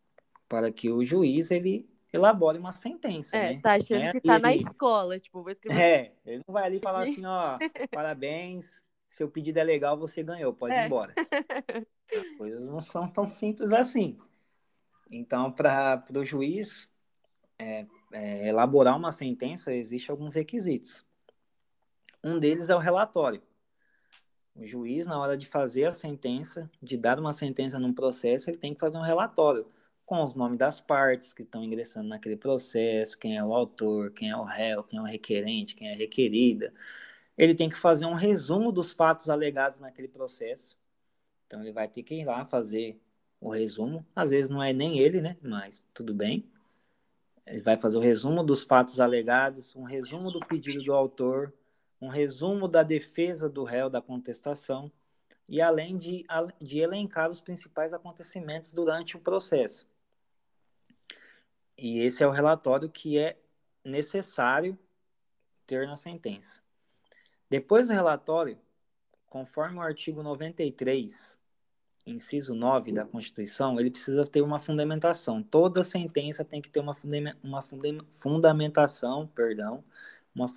para 0.48 0.70
que 0.70 0.90
o 0.90 1.04
juiz 1.04 1.50
ele 1.50 1.88
elabore 2.12 2.58
uma 2.58 2.72
sentença. 2.72 3.36
É, 3.36 3.54
né? 3.54 3.60
tá 3.60 3.74
achando 3.74 4.02
É 4.02 4.12
que 4.12 4.20
tá 4.20 4.38
na 4.38 4.54
escola, 4.54 5.18
tipo, 5.18 5.42
vou 5.42 5.50
escrever. 5.50 5.80
É, 5.80 6.12
ele 6.24 6.42
não 6.46 6.52
vai 6.52 6.64
ali 6.64 6.80
falar 6.80 7.00
assim, 7.00 7.24
ó, 7.24 7.58
parabéns, 7.92 8.82
seu 9.08 9.28
pedido 9.28 9.58
é 9.58 9.64
legal, 9.64 9.96
você 9.96 10.22
ganhou, 10.22 10.52
pode 10.52 10.74
ir 10.74 10.78
É. 10.78 10.86
embora. 10.86 11.14
As 12.12 12.38
coisas 12.38 12.68
não 12.68 12.80
são 12.80 13.08
tão 13.08 13.28
simples 13.28 13.72
assim. 13.72 14.16
Então, 15.10 15.50
para 15.50 16.02
o 16.16 16.24
juiz 16.24 16.92
é, 17.58 17.86
é, 18.12 18.48
elaborar 18.48 18.96
uma 18.96 19.12
sentença, 19.12 19.74
existem 19.74 20.12
alguns 20.12 20.34
requisitos. 20.34 21.04
Um 22.22 22.38
deles 22.38 22.70
é 22.70 22.76
o 22.76 22.80
relatório. 22.80 23.42
O 24.54 24.64
juiz, 24.64 25.06
na 25.06 25.18
hora 25.18 25.36
de 25.36 25.46
fazer 25.46 25.84
a 25.84 25.92
sentença, 25.92 26.70
de 26.82 26.96
dar 26.96 27.18
uma 27.20 27.32
sentença 27.32 27.78
num 27.78 27.92
processo, 27.92 28.48
ele 28.48 28.56
tem 28.56 28.72
que 28.72 28.80
fazer 28.80 28.96
um 28.96 29.02
relatório 29.02 29.66
com 30.06 30.22
os 30.22 30.36
nomes 30.36 30.56
das 30.56 30.80
partes 30.80 31.34
que 31.34 31.42
estão 31.42 31.64
ingressando 31.64 32.08
naquele 32.08 32.36
processo, 32.36 33.18
quem 33.18 33.36
é 33.36 33.44
o 33.44 33.52
autor, 33.52 34.12
quem 34.12 34.30
é 34.30 34.36
o 34.36 34.44
réu, 34.44 34.84
quem 34.84 35.00
é 35.00 35.02
o 35.02 35.04
requerente, 35.04 35.74
quem 35.74 35.88
é 35.88 35.92
a 35.94 35.96
requerida. 35.96 36.72
Ele 37.36 37.54
tem 37.54 37.68
que 37.68 37.76
fazer 37.76 38.06
um 38.06 38.14
resumo 38.14 38.70
dos 38.72 38.92
fatos 38.92 39.28
alegados 39.28 39.80
naquele 39.80 40.08
processo. 40.08 40.78
Então, 41.46 41.60
ele 41.60 41.72
vai 41.72 41.88
ter 41.88 42.02
que 42.04 42.14
ir 42.14 42.24
lá 42.24 42.44
fazer 42.44 43.00
o 43.40 43.50
resumo. 43.50 44.06
Às 44.14 44.30
vezes 44.30 44.48
não 44.48 44.62
é 44.62 44.72
nem 44.72 44.98
ele, 44.98 45.20
né? 45.20 45.36
Mas 45.42 45.86
tudo 45.92 46.14
bem. 46.14 46.48
Ele 47.44 47.60
vai 47.60 47.76
fazer 47.76 47.98
o 47.98 48.00
resumo 48.00 48.44
dos 48.44 48.62
fatos 48.62 49.00
alegados, 49.00 49.74
um 49.74 49.82
resumo 49.82 50.30
do 50.30 50.40
pedido 50.40 50.82
do 50.82 50.92
autor, 50.94 51.52
um 52.00 52.08
resumo 52.08 52.68
da 52.68 52.82
defesa 52.82 53.48
do 53.48 53.64
réu 53.64 53.90
da 53.90 54.00
contestação, 54.00 54.90
e 55.48 55.60
além 55.60 55.96
de, 55.96 56.24
de 56.60 56.78
elencar 56.78 57.28
os 57.30 57.40
principais 57.40 57.92
acontecimentos 57.92 58.72
durante 58.72 59.16
o 59.16 59.20
processo. 59.20 59.88
E 61.78 62.00
esse 62.00 62.22
é 62.22 62.26
o 62.26 62.30
relatório 62.30 62.88
que 62.88 63.18
é 63.18 63.38
necessário 63.84 64.78
ter 65.66 65.86
na 65.86 65.96
sentença. 65.96 66.60
Depois 67.48 67.88
do 67.88 67.92
relatório, 67.92 68.58
conforme 69.26 69.78
o 69.78 69.82
artigo 69.82 70.22
93, 70.22 71.38
inciso 72.06 72.54
9 72.54 72.92
da 72.92 73.04
Constituição, 73.04 73.78
ele 73.78 73.90
precisa 73.90 74.24
ter 74.26 74.40
uma 74.42 74.58
fundamentação. 74.58 75.42
Toda 75.42 75.84
sentença 75.84 76.44
tem 76.44 76.62
que 76.62 76.70
ter 76.70 76.80
uma, 76.80 76.94
fundamentação, 76.94 77.40
uma 77.44 77.62
fundamentação, 78.12 79.26
perdão, 79.28 79.84
uma 80.34 80.48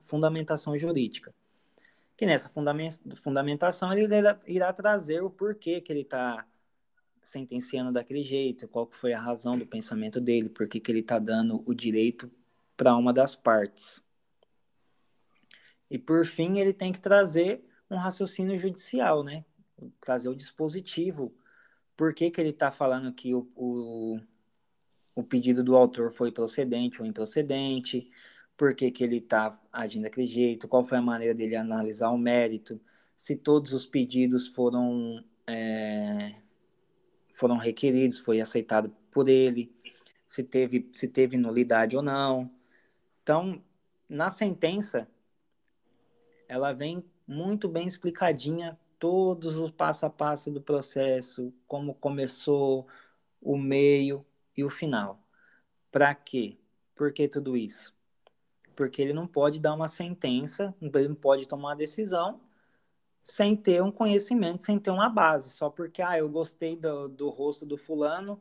fundamentação 0.00 0.78
jurídica. 0.78 1.34
Que 2.16 2.26
nessa 2.26 2.50
fundamentação 3.16 3.92
ele 3.92 4.08
irá 4.46 4.72
trazer 4.72 5.22
o 5.22 5.30
porquê 5.30 5.80
que 5.80 5.92
ele 5.92 6.00
está 6.00 6.44
sentenciando 7.22 7.92
daquele 7.92 8.22
jeito, 8.22 8.68
qual 8.68 8.86
que 8.86 8.96
foi 8.96 9.12
a 9.12 9.20
razão 9.20 9.58
do 9.58 9.66
pensamento 9.66 10.20
dele, 10.20 10.48
por 10.48 10.68
que 10.68 10.82
ele 10.88 11.00
está 11.00 11.18
dando 11.18 11.62
o 11.66 11.74
direito 11.74 12.30
para 12.76 12.96
uma 12.96 13.12
das 13.12 13.34
partes. 13.34 14.02
E 15.90 15.98
por 15.98 16.24
fim, 16.24 16.58
ele 16.58 16.72
tem 16.72 16.92
que 16.92 17.00
trazer 17.00 17.64
um 17.90 17.96
raciocínio 17.96 18.58
judicial, 18.58 19.24
né? 19.24 19.44
Trazer 20.00 20.28
o 20.28 20.34
dispositivo. 20.34 21.34
Por 21.96 22.14
que, 22.14 22.30
que 22.30 22.40
ele 22.40 22.50
está 22.50 22.70
falando 22.70 23.12
que 23.12 23.34
o, 23.34 23.50
o, 23.56 24.20
o 25.14 25.22
pedido 25.24 25.64
do 25.64 25.74
autor 25.74 26.12
foi 26.12 26.30
procedente 26.30 27.00
ou 27.00 27.06
improcedente? 27.06 28.10
Por 28.56 28.74
que, 28.74 28.90
que 28.90 29.02
ele 29.02 29.16
está 29.16 29.58
agindo 29.72 30.02
daquele 30.02 30.26
jeito? 30.26 30.68
Qual 30.68 30.84
foi 30.84 30.98
a 30.98 31.02
maneira 31.02 31.34
dele 31.34 31.56
analisar 31.56 32.10
o 32.10 32.18
mérito? 32.18 32.80
Se 33.16 33.34
todos 33.34 33.72
os 33.72 33.86
pedidos 33.86 34.46
foram, 34.46 35.24
é, 35.46 36.36
foram 37.38 37.56
requeridos, 37.56 38.18
foi 38.18 38.40
aceitado 38.40 38.90
por 39.12 39.28
ele? 39.28 39.72
Se 40.26 40.42
teve, 40.42 40.90
se 40.92 41.06
teve 41.06 41.36
nulidade 41.36 41.96
ou 41.96 42.02
não? 42.02 42.50
Então, 43.22 43.62
na 44.08 44.28
sentença, 44.28 45.08
ela 46.48 46.72
vem 46.72 47.04
muito 47.26 47.68
bem 47.68 47.86
explicadinha 47.86 48.76
todos 48.98 49.56
os 49.56 49.70
passo 49.70 50.04
a 50.04 50.10
passo 50.10 50.50
do 50.50 50.60
processo, 50.60 51.54
como 51.68 51.94
começou, 51.94 52.88
o 53.40 53.56
meio 53.56 54.26
e 54.56 54.64
o 54.64 54.70
final. 54.70 55.22
Para 55.92 56.12
quê? 56.16 56.58
Por 56.96 57.12
que 57.12 57.28
tudo 57.28 57.56
isso? 57.56 57.94
Porque 58.74 59.00
ele 59.00 59.12
não 59.12 59.28
pode 59.28 59.60
dar 59.60 59.74
uma 59.74 59.88
sentença, 59.88 60.74
ele 60.82 61.08
não 61.08 61.14
pode 61.14 61.46
tomar 61.46 61.68
uma 61.68 61.76
decisão 61.76 62.40
sem 63.22 63.56
ter 63.56 63.82
um 63.82 63.90
conhecimento, 63.92 64.64
sem 64.64 64.78
ter 64.78 64.90
uma 64.90 65.08
base, 65.08 65.50
só 65.50 65.68
porque 65.68 66.00
ah, 66.02 66.18
eu 66.18 66.28
gostei 66.28 66.76
do, 66.76 67.08
do 67.08 67.28
rosto 67.28 67.66
do 67.66 67.76
fulano, 67.76 68.40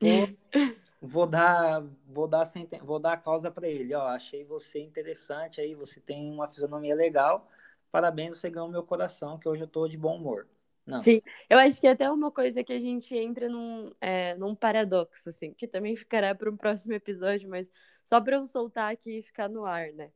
vou, 0.00 0.28
vou 1.00 1.26
dar, 1.26 1.82
vou 2.06 2.26
dar, 2.26 2.44
senten 2.44 2.80
vou 2.80 2.98
dar 2.98 3.14
a 3.14 3.16
causa 3.16 3.50
para 3.50 3.68
ele. 3.68 3.94
Ó, 3.94 4.06
achei 4.06 4.44
você 4.44 4.80
interessante 4.80 5.60
aí, 5.60 5.74
você 5.74 6.00
tem 6.00 6.30
uma 6.30 6.48
fisionomia 6.48 6.94
legal. 6.94 7.48
Parabéns, 7.90 8.38
você 8.38 8.48
ganhou 8.48 8.68
meu 8.68 8.82
coração, 8.82 9.38
que 9.38 9.48
hoje 9.48 9.62
eu 9.62 9.68
tô 9.68 9.86
de 9.86 9.98
bom 9.98 10.16
humor. 10.16 10.48
Não. 10.84 11.00
Sim, 11.00 11.20
eu 11.48 11.58
acho 11.58 11.80
que 11.80 11.86
é 11.86 11.90
até 11.90 12.10
uma 12.10 12.30
coisa 12.30 12.64
que 12.64 12.72
a 12.72 12.80
gente 12.80 13.16
entra 13.16 13.48
num, 13.48 13.92
é, 14.00 14.34
num 14.36 14.54
paradoxo, 14.54 15.28
assim, 15.28 15.52
que 15.54 15.68
também 15.68 15.94
ficará 15.94 16.34
para 16.34 16.50
um 16.50 16.56
próximo 16.56 16.92
episódio, 16.92 17.48
mas 17.48 17.70
só 18.04 18.20
para 18.20 18.36
eu 18.36 18.44
soltar 18.44 18.92
aqui 18.92 19.18
e 19.18 19.22
ficar 19.22 19.48
no 19.48 19.64
ar, 19.64 19.92
né? 19.92 20.10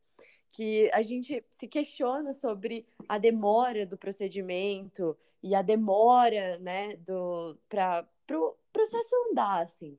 Que 0.50 0.90
a 0.92 1.02
gente 1.02 1.44
se 1.50 1.68
questiona 1.68 2.32
sobre 2.32 2.86
a 3.08 3.18
demora 3.18 3.84
do 3.84 3.98
procedimento 3.98 5.16
e 5.42 5.54
a 5.54 5.62
demora, 5.62 6.58
né, 6.58 6.96
do 6.96 7.58
para 7.68 8.02
o 8.02 8.16
pro 8.26 8.56
processo 8.72 9.14
andar, 9.30 9.62
assim. 9.62 9.98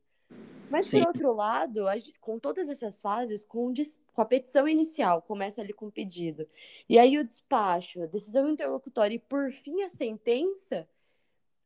Mas, 0.69 0.87
Sim. 0.87 0.99
por 0.99 1.07
outro 1.07 1.33
lado, 1.33 1.85
com 2.19 2.37
todas 2.37 2.69
essas 2.69 2.99
fases, 2.99 3.45
com, 3.45 3.73
com, 4.13 4.21
a 4.21 4.25
petição 4.25 4.67
inicial, 4.67 5.21
começa 5.21 5.61
ali 5.61 5.71
com 5.71 5.87
o 5.87 5.91
pedido, 5.91 6.47
e 6.89 6.99
aí 6.99 7.17
o 7.17 7.23
despacho, 7.23 8.03
a 8.03 8.05
decisão 8.05 8.49
interlocutória 8.49 9.15
e, 9.15 9.19
por 9.19 9.51
fim, 9.51 9.81
a 9.81 9.89
sentença, 9.89 10.87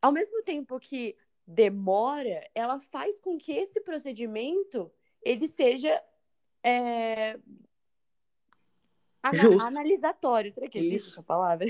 ao 0.01 0.11
mesmo 0.11 0.43
tempo 0.43 0.79
que 0.79 1.15
demora, 1.47 2.47
ela 2.53 2.79
faz 2.79 3.19
com 3.19 3.37
que 3.37 3.51
esse 3.51 3.81
procedimento 3.81 4.91
ele 5.23 5.47
seja 5.47 6.01
é, 6.63 7.39
ana 9.23 9.67
analisatório. 9.67 10.51
Será 10.51 10.67
que 10.67 10.79
existe 10.79 10.95
Isso. 10.95 11.11
essa 11.11 11.23
palavra? 11.23 11.67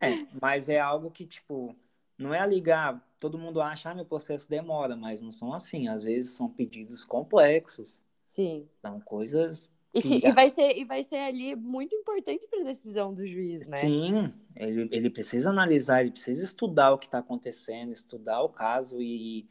É, 0.00 0.26
mas 0.40 0.68
é 0.68 0.80
algo 0.80 1.10
que, 1.10 1.24
tipo, 1.24 1.76
não 2.18 2.34
é 2.34 2.46
ligar. 2.46 3.00
Todo 3.20 3.38
mundo 3.38 3.60
acha, 3.60 3.90
ah, 3.90 3.94
meu 3.94 4.04
processo 4.04 4.48
demora, 4.48 4.96
mas 4.96 5.22
não 5.22 5.30
são 5.30 5.52
assim. 5.52 5.88
Às 5.88 6.04
vezes 6.04 6.32
são 6.32 6.48
pedidos 6.48 7.04
complexos. 7.04 8.02
Sim. 8.24 8.68
São 8.82 9.00
coisas. 9.00 9.72
E, 9.94 10.02
que, 10.02 10.26
e, 10.26 10.32
vai 10.32 10.50
ser, 10.50 10.76
e 10.76 10.84
vai 10.84 11.04
ser 11.04 11.18
ali 11.18 11.54
muito 11.54 11.94
importante 11.94 12.46
para 12.48 12.60
a 12.60 12.64
decisão 12.64 13.14
do 13.14 13.24
juiz, 13.24 13.68
né? 13.68 13.76
Sim, 13.76 14.34
ele, 14.56 14.88
ele 14.90 15.08
precisa 15.08 15.50
analisar, 15.50 16.00
ele 16.00 16.10
precisa 16.10 16.44
estudar 16.44 16.92
o 16.92 16.98
que 16.98 17.06
está 17.06 17.18
acontecendo, 17.18 17.92
estudar 17.92 18.42
o 18.42 18.48
caso 18.48 19.00
e, 19.00 19.48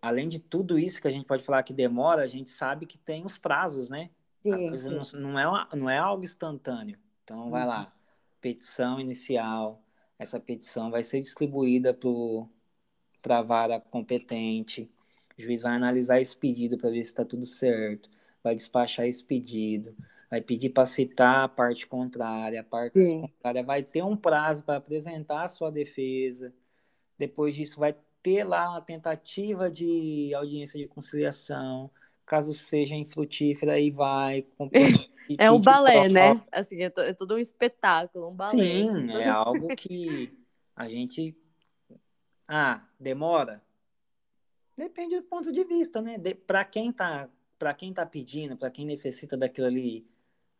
além 0.00 0.28
de 0.28 0.38
tudo 0.38 0.78
isso 0.78 1.02
que 1.02 1.08
a 1.08 1.10
gente 1.10 1.26
pode 1.26 1.42
falar 1.42 1.64
que 1.64 1.72
demora, 1.72 2.22
a 2.22 2.28
gente 2.28 2.48
sabe 2.48 2.86
que 2.86 2.96
tem 2.96 3.24
os 3.24 3.36
prazos, 3.36 3.90
né? 3.90 4.10
Sim, 4.46 4.54
As 4.54 4.62
coisas 4.70 5.14
não, 5.14 5.20
não, 5.20 5.38
é 5.38 5.48
uma, 5.48 5.68
não 5.74 5.90
é 5.90 5.98
algo 5.98 6.24
instantâneo. 6.24 6.98
Então, 7.24 7.50
vai 7.50 7.62
Uhum. 7.62 7.66
lá, 7.66 7.92
petição 8.40 9.00
inicial, 9.00 9.82
essa 10.18 10.38
petição 10.40 10.90
vai 10.90 11.02
ser 11.02 11.20
distribuída 11.20 11.92
para 13.22 13.38
a 13.38 13.42
vara 13.42 13.80
competente, 13.80 14.90
o 15.38 15.42
juiz 15.42 15.62
vai 15.62 15.74
analisar 15.74 16.20
esse 16.20 16.36
pedido 16.36 16.78
para 16.78 16.90
ver 16.90 17.02
se 17.02 17.10
está 17.10 17.24
tudo 17.24 17.44
certo, 17.44 18.08
vai 18.42 18.54
despachar 18.54 19.06
esse 19.06 19.24
pedido, 19.24 19.94
vai 20.30 20.40
pedir 20.40 20.70
para 20.70 20.86
citar 20.86 21.44
a 21.44 21.48
parte 21.48 21.86
contrária, 21.86 22.60
a 22.60 22.64
parte 22.64 22.98
Sim. 22.98 23.20
contrária 23.20 23.62
vai 23.62 23.82
ter 23.82 24.02
um 24.02 24.16
prazo 24.16 24.64
para 24.64 24.76
apresentar 24.76 25.44
a 25.44 25.48
sua 25.48 25.70
defesa, 25.70 26.52
depois 27.18 27.54
disso 27.54 27.80
vai 27.80 27.96
ter 28.22 28.44
lá 28.44 28.70
uma 28.70 28.80
tentativa 28.82 29.70
de 29.70 30.32
audiência 30.34 30.78
de 30.78 30.88
conciliação, 30.88 31.90
caso 32.26 32.52
seja 32.52 32.94
infrutífera, 32.94 33.74
aí 33.74 33.90
vai... 33.90 34.44
É 35.38 35.50
um 35.50 35.60
balé, 35.60 36.08
né? 36.08 36.40
Assim, 36.52 36.82
é, 36.82 36.92
é 36.96 37.12
todo 37.12 37.34
um 37.34 37.38
espetáculo, 37.38 38.28
um 38.28 38.36
balé. 38.36 38.50
Sim, 38.50 39.10
é 39.18 39.28
algo 39.28 39.74
que 39.74 40.32
a 40.74 40.88
gente. 40.88 41.36
Ah, 42.46 42.86
demora? 43.00 43.62
Depende 44.76 45.16
do 45.16 45.22
ponto 45.22 45.50
de 45.50 45.64
vista, 45.64 46.00
né? 46.00 46.18
De... 46.18 46.34
Para 46.34 46.64
quem 46.64 46.92
tá, 46.92 47.28
para 47.58 47.74
quem 47.74 47.92
tá 47.92 48.06
pedindo, 48.06 48.56
para 48.56 48.70
quem 48.70 48.84
necessita 48.86 49.36
daquilo 49.36 49.66
ali, 49.66 50.06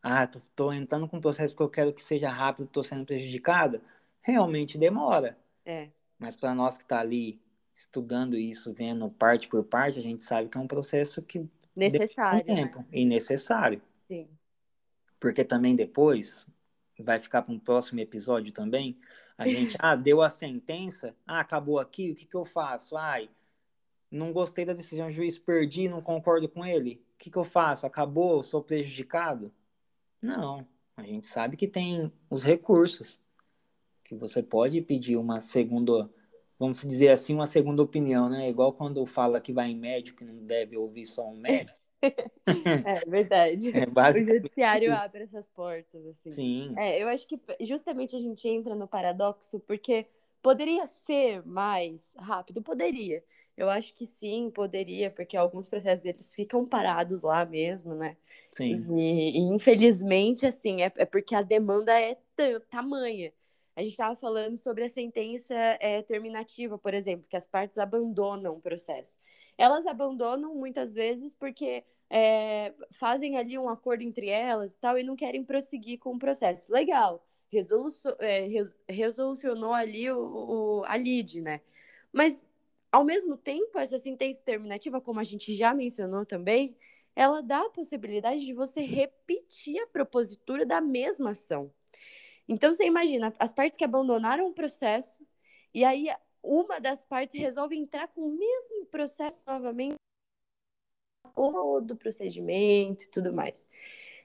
ah, 0.03 0.27
tô, 0.27 0.41
tô 0.55 0.73
entrando 0.73 1.07
com 1.07 1.19
um 1.19 1.21
processo 1.21 1.55
que 1.55 1.63
eu 1.63 1.69
quero 1.69 1.93
que 1.93 2.03
seja 2.03 2.31
rápido, 2.31 2.67
tô 2.67 2.83
sendo 2.83 3.05
prejudicado, 3.05 3.81
realmente 4.21 4.79
demora. 4.79 5.39
É. 5.65 5.91
Mas 6.19 6.35
para 6.35 6.55
nós 6.55 6.79
que 6.79 6.85
tá 6.85 6.99
ali 6.99 7.41
estudando 7.75 8.37
isso, 8.37 8.73
vendo 8.73 9.09
parte 9.11 9.49
por 9.49 9.63
parte, 9.63 9.99
a 9.99 10.03
gente 10.03 10.25
sabe 10.25 10.49
que 10.49 10.57
é 10.57 10.61
um 10.61 10.67
processo 10.67 11.21
que 11.21 11.47
Necessário. 11.77 12.41
um 12.41 12.45
tempo 12.45 12.85
e 12.91 13.05
necessário. 13.05 13.83
Sim. 14.09 14.29
Porque 15.21 15.45
também 15.45 15.77
depois, 15.77 16.49
vai 16.99 17.21
ficar 17.21 17.43
para 17.43 17.53
um 17.53 17.59
próximo 17.59 18.01
episódio 18.01 18.53
também. 18.53 18.99
A 19.37 19.47
gente, 19.47 19.77
ah, 19.79 19.95
deu 19.95 20.23
a 20.23 20.31
sentença, 20.31 21.15
ah, 21.27 21.41
acabou 21.41 21.79
aqui, 21.79 22.11
o 22.11 22.15
que, 22.15 22.27
que 22.27 22.37
eu 22.37 22.45
faço? 22.45 22.97
Ai, 22.97 23.29
não 24.11 24.33
gostei 24.33 24.65
da 24.65 24.73
decisão 24.73 25.07
do 25.07 25.13
juiz, 25.13 25.39
perdi, 25.39 25.89
não 25.89 26.01
concordo 26.01 26.49
com 26.49 26.65
ele. 26.65 27.03
O 27.15 27.19
que, 27.19 27.31
que 27.31 27.37
eu 27.37 27.45
faço? 27.45 27.87
Acabou, 27.87 28.43
sou 28.43 28.63
prejudicado? 28.63 29.53
Não, 30.21 30.67
a 30.97 31.03
gente 31.03 31.27
sabe 31.27 31.57
que 31.57 31.69
tem 31.69 32.11
os 32.31 32.43
recursos, 32.43 33.21
que 34.05 34.15
você 34.15 34.43
pode 34.43 34.81
pedir 34.81 35.17
uma 35.17 35.41
segunda, 35.41 36.11
vamos 36.59 36.81
dizer 36.83 37.09
assim, 37.09 37.35
uma 37.35 37.47
segunda 37.47 37.83
opinião, 37.83 38.29
né? 38.29 38.49
Igual 38.49 38.73
quando 38.73 39.05
fala 39.07 39.41
que 39.41 39.53
vai 39.53 39.71
em 39.71 39.77
médico, 39.77 40.25
não 40.25 40.45
deve 40.45 40.77
ouvir 40.77 41.07
só 41.07 41.29
um 41.29 41.37
médico. 41.37 41.79
é 42.03 43.05
verdade. 43.07 43.73
É 43.77 44.11
o 44.11 44.13
judiciário 44.13 44.95
abre 44.95 45.23
essas 45.23 45.49
portas, 45.49 46.07
assim. 46.07 46.31
Sim. 46.31 46.75
É, 46.77 47.03
eu 47.03 47.09
acho 47.09 47.27
que 47.27 47.41
justamente 47.61 48.15
a 48.15 48.21
gente 48.21 48.47
entra 48.49 48.75
no 48.75 48.87
paradoxo 48.87 49.59
porque 49.61 50.07
poderia 50.43 50.87
ser 50.87 51.45
mais 51.45 52.13
rápido, 52.17 52.63
poderia. 52.63 53.23
Eu 53.57 53.71
acho 53.71 53.95
que 53.95 54.05
sim, 54.05 54.51
poderia, 54.51 55.11
porque 55.11 55.37
alguns 55.37 55.67
processos 55.67 56.05
eles 56.05 56.31
ficam 56.33 56.67
parados 56.67 57.23
lá 57.23 57.45
mesmo, 57.47 57.95
né? 57.95 58.17
Sim. 58.51 58.85
E, 58.99 59.39
e 59.39 59.41
infelizmente, 59.41 60.45
assim, 60.45 60.83
é, 60.83 60.93
é, 60.95 61.05
porque 61.07 61.35
a 61.35 61.41
demanda 61.41 61.99
é 61.99 62.19
tamanha. 62.71 63.33
A 63.77 63.83
gente 63.83 63.91
estava 63.91 64.17
falando 64.17 64.57
sobre 64.57 64.85
a 64.85 64.89
sentença 64.89 65.55
é, 65.55 66.03
terminativa, 66.03 66.79
por 66.79 66.95
exemplo, 66.95 67.27
que 67.29 67.37
as 67.37 67.47
partes 67.47 67.77
abandonam 67.79 68.55
o 68.57 68.61
processo. 68.61 69.19
Elas 69.59 69.87
abandonam 69.87 70.55
muitas 70.55 70.95
vezes 70.95 71.35
porque 71.35 71.85
é, 72.09 72.73
fazem 72.93 73.37
ali 73.37 73.59
um 73.59 73.69
acordo 73.69 74.03
entre 74.03 74.29
elas 74.29 74.73
e 74.73 74.77
tal 74.79 74.99
e 74.99 75.03
não 75.05 75.15
querem 75.15 75.45
prosseguir 75.45 75.99
com 75.99 76.15
o 76.15 76.19
processo. 76.19 76.73
Legal, 76.73 77.23
Resolu 77.51 77.89
é, 78.19 78.47
res 78.47 78.81
resolucionou 78.89 79.73
ali 79.73 80.11
o, 80.11 80.19
o, 80.81 80.85
a 80.85 80.97
lide, 80.97 81.41
né? 81.41 81.61
Mas 82.13 82.43
ao 82.91 83.05
mesmo 83.05 83.37
tempo, 83.37 83.79
essa 83.79 83.99
sentença 83.99 84.41
terminativa, 84.43 85.01
como 85.01 85.21
a 85.21 85.25
gente 85.25 85.55
já 85.55 85.75
mencionou 85.75 86.25
também, 86.25 86.77
ela 87.15 87.43
dá 87.43 87.61
a 87.61 87.71
possibilidade 87.71 88.45
de 88.45 88.53
você 88.53 88.81
repetir 88.81 89.79
a 89.81 89.87
propositura 89.87 90.65
da 90.65 90.81
mesma 90.81 91.31
ação. 91.31 91.71
Então, 92.49 92.73
você 92.73 92.85
imagina, 92.85 93.35
as 93.39 93.53
partes 93.53 93.77
que 93.77 93.85
abandonaram 93.85 94.47
o 94.47 94.55
processo, 94.55 95.27
e 95.75 95.85
aí 95.85 96.09
uma 96.43 96.81
das 96.81 97.05
partes 97.05 97.39
resolve 97.41 97.77
entrar 97.77 98.09
com 98.09 98.23
o 98.23 98.37
mesmo 98.37 98.87
processo 98.87 99.43
novamente, 99.47 99.97
todo 101.35 101.91
o 101.93 101.97
procedimento 101.97 103.05
e 103.05 103.11
tudo 103.11 103.33
mais. 103.33 103.69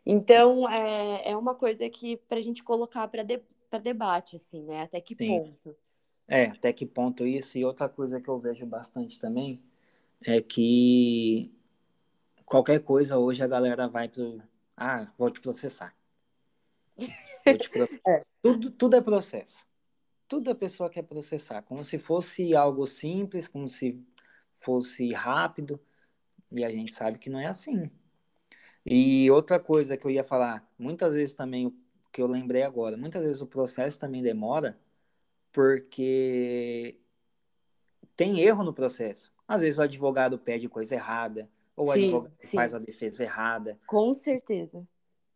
Então, 0.06 0.70
é, 0.70 1.32
é 1.32 1.38
uma 1.38 1.56
coisa 1.56 1.90
que 1.90 2.18
para 2.18 2.38
a 2.38 2.42
gente 2.42 2.63
colocar 2.63 3.08
para 3.08 3.24
de, 3.24 3.42
debate, 3.82 4.36
assim, 4.36 4.63
né? 4.63 4.84
Até 4.84 5.01
que 5.01 5.16
Sim. 5.16 5.28
ponto. 5.28 5.75
É, 6.28 6.46
até 6.46 6.72
que 6.72 6.86
ponto 6.86 7.25
isso. 7.25 7.58
E 7.58 7.66
outra 7.66 7.90
coisa 7.90 8.22
que 8.22 8.30
eu 8.30 8.40
vejo 8.40 8.66
bastante 8.66 9.20
também 9.20 9.62
é 10.25 10.42
que 10.42 11.51
qualquer 12.46 12.80
coisa 12.80 13.18
hoje 13.18 13.44
a 13.44 13.48
galera 13.48 13.88
vai 13.88 14.07
pro. 14.07 14.42
Ah, 14.77 15.12
vou 15.18 15.29
te 15.29 15.42
processar. 15.42 15.96
É. 18.08 18.24
Tudo, 18.42 18.72
tudo 18.72 18.96
é 18.96 19.01
processo. 19.01 19.66
Tudo 20.27 20.50
a 20.50 20.56
pessoa 20.56 20.90
quer 20.90 21.04
processar. 21.04 21.62
Como 21.62 21.84
se 21.84 21.98
fosse 21.98 22.56
algo 22.56 22.88
simples, 22.88 23.48
como 23.48 23.68
se 23.68 24.01
fosse 24.54 25.12
rápido. 25.14 25.80
E 26.51 26.64
a 26.64 26.70
gente 26.70 26.94
sabe 26.94 27.18
que 27.18 27.30
não 27.30 27.40
é 27.40 27.48
assim. 27.48 27.90
E 28.86 29.30
outra 29.30 29.60
coisa 29.60 29.96
que 29.96 30.06
eu 30.06 30.12
ia 30.12 30.24
falar, 30.24 30.68
muitas 30.77 31.14
vezes 31.14 31.34
também, 31.34 31.75
que 32.12 32.22
eu 32.22 32.27
lembrei 32.27 32.64
agora, 32.64 32.98
muitas 32.98 33.24
vezes 33.24 33.42
o 33.42 33.48
processo 33.48 34.00
também 34.00 34.22
demora 34.22 34.80
porque 35.51 36.98
tem 38.16 38.40
erro 38.40 38.64
no 38.64 38.74
processo. 38.74 39.32
Às 39.48 39.62
vezes 39.62 39.77
o 39.77 39.82
advogado 39.82 40.40
pede 40.40 40.70
coisa 40.70 40.96
errada, 40.96 41.50
ou 41.75 41.88
o 41.88 41.92
sim, 41.92 42.04
advogado 42.04 42.34
sim. 42.38 42.58
faz 42.58 42.74
a 42.74 42.80
defesa 42.80 43.24
errada. 43.24 43.77
Com 43.86 44.14
certeza. 44.14 44.88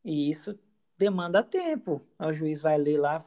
E 0.03 0.29
isso 0.29 0.57
demanda 0.97 1.43
tempo. 1.43 2.01
O 2.19 2.33
juiz 2.33 2.61
vai 2.61 2.77
ler 2.77 2.97
lá, 2.97 3.23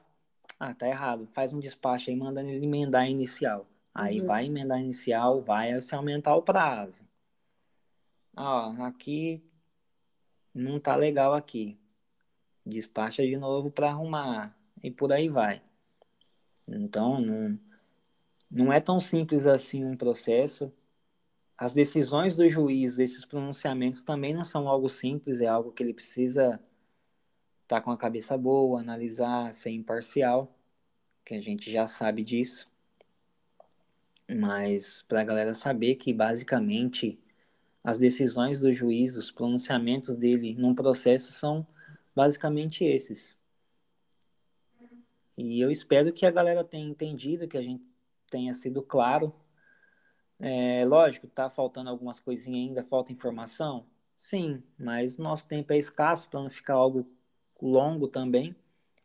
ah, 0.59 0.75
tá 0.75 0.89
errado, 0.89 1.27
faz 1.27 1.53
um 1.53 1.61
despacho 1.61 2.11
aí 2.11 2.17
mandando 2.17 2.51
ele 2.51 2.65
emendar 2.65 3.03
a 3.03 3.09
inicial. 3.09 3.67
Aí 3.95 4.21
uhum. 4.21 4.27
vai 4.27 4.47
emendar 4.47 4.79
a 4.79 4.81
inicial, 4.81 5.41
vai 5.41 5.81
se 5.81 5.95
aumentar 5.95 6.35
o 6.35 6.43
prazo. 6.43 7.07
Ó, 8.37 8.71
aqui 8.85 9.43
não 10.55 10.79
tá 10.79 10.95
legal 10.95 11.35
aqui. 11.35 11.79
Despacha 12.65 13.23
de 13.23 13.37
novo 13.37 13.71
para 13.71 13.91
arrumar 13.91 14.57
e 14.83 14.91
por 14.91 15.13
aí 15.13 15.29
vai. 15.29 15.63
Então, 16.67 17.21
não, 17.21 17.59
não 18.51 18.73
é 18.73 18.81
tão 18.81 19.01
simples 19.01 19.47
assim 19.47 19.85
um 19.85 19.97
processo. 19.97 20.73
As 21.57 21.75
decisões 21.75 22.37
do 22.37 22.49
juiz, 22.49 22.99
esses 22.99 23.25
pronunciamentos 23.25 24.03
também 24.03 24.33
não 24.33 24.45
são 24.45 24.69
algo 24.69 24.89
simples, 24.89 25.41
é 25.41 25.47
algo 25.47 25.73
que 25.73 25.83
ele 25.83 25.95
precisa 25.95 26.61
tá 27.69 27.81
com 27.83 27.91
a 27.91 27.99
cabeça 27.99 28.37
boa, 28.37 28.81
analisar, 28.81 29.53
ser 29.53 29.71
imparcial, 29.71 30.51
que 31.25 31.35
a 31.35 31.41
gente 31.41 31.71
já 31.71 31.87
sabe 31.87 32.25
disso. 32.25 32.67
Mas 34.29 35.03
para 35.03 35.21
a 35.21 35.25
galera 35.25 35.55
saber 35.55 35.97
que 35.97 36.13
basicamente 36.13 37.19
as 37.85 37.99
decisões 37.99 38.59
do 38.59 38.73
juiz, 38.73 39.17
os 39.17 39.31
pronunciamentos 39.31 40.17
dele 40.17 40.55
num 40.57 40.75
processo 40.75 41.31
são 41.33 41.67
basicamente 42.17 42.85
esses. 42.85 43.39
E 45.37 45.61
eu 45.61 45.71
espero 45.71 46.13
que 46.13 46.27
a 46.27 46.31
galera 46.31 46.65
tenha 46.65 46.89
entendido, 46.89 47.47
que 47.47 47.57
a 47.57 47.63
gente 47.63 47.89
tenha 48.31 48.53
sido 48.55 48.83
claro. 48.83 49.33
É, 50.41 50.85
lógico, 50.85 51.27
tá 51.29 51.49
faltando 51.51 51.91
algumas 51.91 52.19
coisinhas 52.19 52.69
ainda, 52.69 52.85
falta 52.85 53.13
informação? 53.13 53.87
Sim, 54.17 54.63
mas 54.79 55.17
nosso 55.17 55.47
tempo 55.47 55.73
é 55.73 55.79
escasso 55.79 56.29
para 56.29 56.43
não 56.43 56.51
ficar 56.51 56.75
algo 56.75 57.07
longo 57.61 58.09
também. 58.09 58.55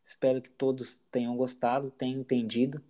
Espero 0.03 0.41
que 0.41 0.49
todos 0.49 1.01
tenham 1.11 1.35
gostado, 1.35 1.91
tenham 1.91 2.19
entendido. 2.19 2.83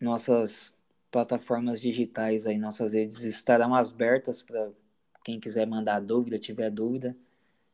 Nossas 0.00 0.74
plataformas 1.10 1.80
digitais 1.80 2.46
aí, 2.46 2.58
nossas 2.58 2.92
redes 2.92 3.22
estarão 3.22 3.74
abertas 3.74 4.42
para 4.42 4.70
quem 5.24 5.38
quiser 5.38 5.66
mandar 5.66 6.00
dúvida, 6.00 6.38
tiver 6.38 6.70
dúvida. 6.70 7.16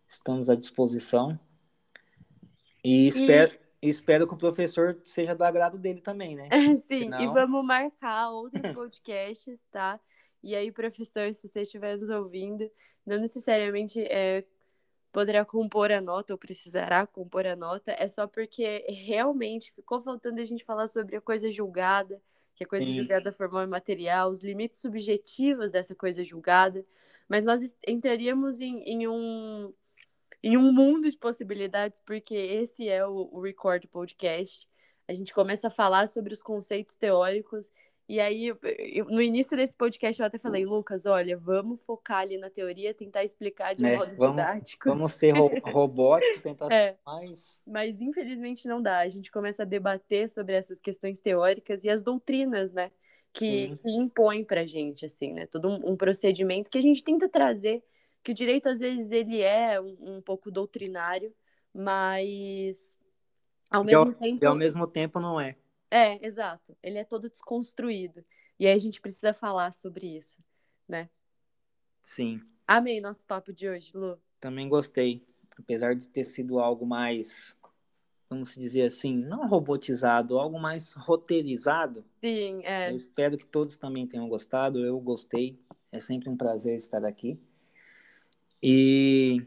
Estamos 0.06 0.50
à 0.50 0.54
disposição. 0.54 1.38
E 2.85 3.06
espero, 3.06 3.59
espero 3.80 4.26
que 4.26 4.35
o 4.35 4.38
professor 4.38 4.98
seja 5.04 5.35
do 5.35 5.44
agrado 5.44 5.78
dele 5.78 6.00
também, 6.00 6.35
né? 6.35 6.48
Sim, 6.88 7.04
Senão... 7.04 7.20
e 7.20 7.26
vamos 7.28 7.64
marcar 7.64 8.30
outros 8.30 8.61
podcasts, 8.74 9.64
tá? 9.70 10.00
E 10.42 10.54
aí, 10.54 10.72
professor, 10.72 11.33
se 11.35 11.46
você 11.46 11.62
estiver 11.62 11.96
nos 11.98 12.09
ouvindo, 12.09 12.70
não 13.06 13.18
necessariamente 13.18 14.00
é, 14.00 14.44
poderá 15.12 15.44
compor 15.44 15.90
a 15.90 16.01
nota 16.01 16.33
ou 16.33 16.38
precisará 16.38 17.07
compor 17.07 17.46
a 17.46 17.57
nota, 17.57 17.92
é 17.92 18.07
só 18.09 18.27
porque 18.27 18.85
realmente 18.88 19.73
ficou 19.73 20.01
faltando 20.01 20.40
a 20.40 20.44
gente 20.44 20.64
falar 20.64 20.87
sobre 20.87 21.16
a 21.16 21.20
coisa 21.20 21.51
julgada, 21.51 22.20
que 22.55 22.64
é 22.64 22.66
coisa 22.66 22.87
Sim. 22.87 22.99
julgada 22.99 23.33
formal 23.33 23.64
e 23.64 23.66
material, 23.66 24.31
os 24.31 24.40
limites 24.40 24.81
subjetivos 24.81 25.70
dessa 25.70 25.94
coisa 25.94 26.25
julgada, 26.25 26.85
mas 27.29 27.44
nós 27.44 27.75
entraríamos 27.87 28.61
em, 28.61 28.83
em 28.83 29.09
um 29.09 29.73
em 30.42 30.57
um 30.57 30.73
mundo 30.73 31.11
de 31.11 31.18
possibilidades, 31.18 32.01
porque 32.01 32.35
esse 32.35 32.88
é 32.88 33.07
o, 33.07 33.29
o 33.31 33.40
Record 33.40 33.87
Podcast. 33.88 34.66
A 35.07 35.12
gente 35.12 35.35
começa 35.35 35.68
a 35.68 35.70
falar 35.70 36.09
sobre 36.09 36.33
os 36.33 36.42
conceitos 36.42 36.96
teóricos. 36.96 37.70
E 38.11 38.18
aí, 38.18 38.49
eu, 38.49 39.05
no 39.05 39.23
início 39.23 39.57
desse 39.57 39.77
podcast, 39.77 40.20
eu 40.20 40.27
até 40.27 40.37
falei, 40.37 40.66
Lucas, 40.66 41.07
olha, 41.07 41.38
vamos 41.38 41.81
focar 41.83 42.23
ali 42.23 42.37
na 42.38 42.51
teoria, 42.51 42.92
tentar 42.92 43.23
explicar 43.23 43.73
de 43.73 43.87
é, 43.87 43.96
modo 43.96 44.16
vamos, 44.16 44.37
didático. 44.37 44.88
Vamos 44.88 45.12
ser 45.12 45.31
ro 45.31 45.49
robótico, 45.70 46.42
tentar 46.42 46.66
é, 46.73 46.88
ser 46.88 46.99
mais. 47.07 47.62
Mas 47.64 48.03
infelizmente 48.03 48.66
não 48.66 48.83
dá. 48.83 48.99
A 48.99 49.09
gente 49.09 49.31
começa 49.31 49.62
a 49.62 49.64
debater 49.64 50.29
sobre 50.29 50.57
essas 50.57 50.81
questões 50.81 51.20
teóricas 51.20 51.85
e 51.85 51.88
as 51.88 52.03
doutrinas, 52.03 52.73
né? 52.73 52.90
Que, 53.33 53.77
que 53.77 53.88
impõem 53.88 54.42
pra 54.42 54.66
gente, 54.66 55.07
assim, 55.07 55.33
né? 55.33 55.46
Todo 55.46 55.68
um, 55.68 55.92
um 55.92 55.96
procedimento 55.96 56.68
que 56.68 56.79
a 56.79 56.83
gente 56.83 57.05
tenta 57.05 57.29
trazer 57.29 57.81
que 58.25 58.33
o 58.33 58.35
direito 58.35 58.68
às 58.68 58.81
vezes 58.81 59.12
ele 59.12 59.40
é 59.40 59.81
um, 59.81 60.16
um 60.16 60.20
pouco 60.20 60.51
doutrinário, 60.51 61.33
mas 61.73 62.99
ao 63.70 63.85
mesmo 63.85 64.01
ao, 64.01 64.12
tempo 64.14 64.44
e 64.44 64.46
ao 64.49 64.57
mesmo 64.57 64.85
tempo 64.88 65.20
não 65.20 65.40
é. 65.40 65.55
É, 65.90 66.24
exato. 66.24 66.76
Ele 66.83 66.98
é 66.98 67.05
todo 67.05 67.29
desconstruído. 67.29 68.24
E 68.59 68.66
aí 68.66 68.72
a 68.74 68.79
gente 68.79 69.00
precisa 69.00 69.35
falar 69.35 69.72
sobre 69.72 70.16
isso, 70.16 70.42
né? 70.87 71.09
Sim. 72.03 72.40
Amei 72.66 73.00
nosso 73.00 73.26
papo 73.26 73.53
de 73.53 73.68
hoje, 73.68 73.90
Lu. 73.94 74.18
Também 74.38 74.68
gostei. 74.68 75.26
Apesar 75.59 75.94
de 75.94 76.09
ter 76.09 76.24
sido 76.24 76.61
algo 76.61 76.87
mais, 76.87 77.57
vamos 78.29 78.55
dizer 78.55 78.83
assim, 78.83 79.16
não 79.16 79.46
robotizado, 79.46 80.38
algo 80.38 80.59
mais 80.59 80.92
roteirizado. 80.92 82.05
Sim, 82.20 82.62
é. 82.64 82.90
Eu 82.90 82.96
espero 82.96 83.37
que 83.37 83.46
todos 83.46 83.76
também 83.76 84.07
tenham 84.07 84.29
gostado. 84.29 84.85
Eu 84.85 84.98
gostei. 85.00 85.59
É 85.90 85.98
sempre 85.98 86.29
um 86.29 86.37
prazer 86.37 86.76
estar 86.76 87.05
aqui. 87.05 87.38
E, 88.62 89.44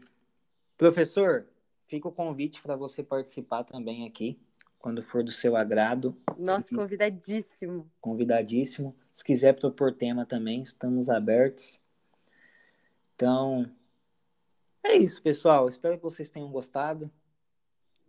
professor, 0.76 1.46
fica 1.86 2.08
o 2.08 2.12
convite 2.12 2.60
para 2.60 2.76
você 2.76 3.02
participar 3.02 3.64
também 3.64 4.06
aqui, 4.06 4.38
quando 4.84 5.00
for 5.00 5.24
do 5.24 5.32
seu 5.32 5.56
agrado. 5.56 6.14
Nosso 6.36 6.76
convidadíssimo. 6.76 7.90
Convidadíssimo. 8.02 8.94
Se 9.10 9.24
quiser 9.24 9.54
propor 9.54 9.94
tema 9.94 10.26
também, 10.26 10.60
estamos 10.60 11.08
abertos. 11.08 11.80
Então, 13.14 13.74
é 14.82 14.94
isso, 14.94 15.22
pessoal. 15.22 15.66
Espero 15.66 15.96
que 15.96 16.02
vocês 16.02 16.28
tenham 16.28 16.50
gostado. 16.50 17.10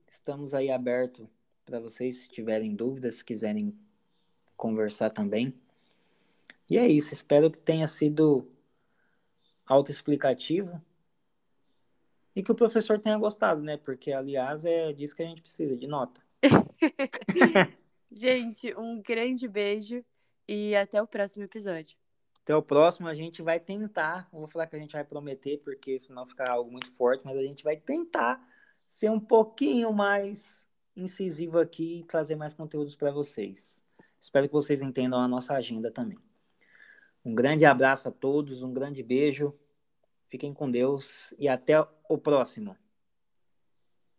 Estamos 0.05 0.53
aí 0.53 0.69
abertos 0.69 1.25
para 1.63 1.79
vocês, 1.79 2.17
se 2.17 2.27
tiverem 2.27 2.75
dúvidas, 2.75 3.15
se 3.15 3.23
quiserem 3.23 3.73
conversar 4.57 5.11
também. 5.11 5.53
E 6.69 6.77
é 6.77 6.85
isso. 6.85 7.13
Espero 7.13 7.49
que 7.49 7.57
tenha 7.57 7.87
sido 7.87 8.51
autoexplicativo 9.65 10.83
e 12.35 12.43
que 12.43 12.51
o 12.51 12.55
professor 12.55 12.99
tenha 12.99 13.17
gostado, 13.17 13.61
né? 13.61 13.77
Porque, 13.77 14.11
aliás, 14.11 14.65
é 14.65 14.91
disso 14.91 15.15
que 15.15 15.23
a 15.23 15.25
gente 15.25 15.41
precisa, 15.41 15.77
de 15.77 15.87
nota. 15.87 16.24
gente, 18.11 18.75
um 18.75 19.01
grande 19.01 19.47
beijo 19.47 20.03
e 20.47 20.75
até 20.75 21.01
o 21.01 21.07
próximo 21.07 21.45
episódio. 21.45 21.97
Até 22.41 22.55
o 22.55 22.61
próximo, 22.61 23.07
a 23.07 23.13
gente 23.13 23.41
vai 23.41 23.59
tentar. 23.59 24.29
Não 24.31 24.39
vou 24.39 24.47
falar 24.47 24.67
que 24.67 24.75
a 24.75 24.79
gente 24.79 24.93
vai 24.93 25.03
prometer, 25.03 25.57
porque 25.63 25.97
senão 25.97 26.25
fica 26.25 26.43
algo 26.47 26.71
muito 26.71 26.91
forte, 26.91 27.23
mas 27.25 27.37
a 27.37 27.41
gente 27.41 27.63
vai 27.63 27.75
tentar 27.75 28.39
ser 28.85 29.09
um 29.09 29.19
pouquinho 29.19 29.91
mais 29.91 30.67
incisivo 30.95 31.57
aqui 31.57 31.99
e 31.99 32.03
trazer 32.03 32.35
mais 32.35 32.53
conteúdos 32.53 32.95
para 32.95 33.11
vocês. 33.11 33.83
Espero 34.19 34.47
que 34.47 34.53
vocês 34.53 34.81
entendam 34.81 35.19
a 35.19 35.27
nossa 35.27 35.55
agenda 35.55 35.91
também. 35.91 36.19
Um 37.23 37.33
grande 37.33 37.65
abraço 37.65 38.07
a 38.07 38.11
todos, 38.11 38.61
um 38.61 38.71
grande 38.71 39.01
beijo. 39.01 39.53
Fiquem 40.29 40.53
com 40.53 40.69
Deus 40.69 41.33
e 41.39 41.47
até 41.47 41.75
o 42.07 42.17
próximo. 42.17 42.77